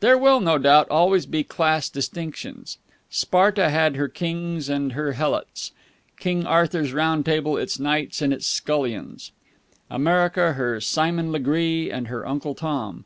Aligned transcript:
There 0.00 0.16
will, 0.16 0.40
no 0.40 0.56
doubt, 0.56 0.88
always 0.88 1.26
be 1.26 1.44
class 1.44 1.90
distinctions. 1.90 2.78
Sparta 3.10 3.68
had 3.68 3.94
her 3.96 4.08
kings 4.08 4.70
and 4.70 4.92
her 4.92 5.12
helots, 5.12 5.70
King 6.18 6.46
Arthur's 6.46 6.94
Round 6.94 7.26
Table 7.26 7.58
its 7.58 7.78
knights 7.78 8.22
and 8.22 8.32
its 8.32 8.46
scullions, 8.46 9.32
America 9.90 10.54
her 10.54 10.80
Simon 10.80 11.30
Legree 11.30 11.90
and 11.90 12.08
her 12.08 12.26
Uncle 12.26 12.54
Tom. 12.54 13.04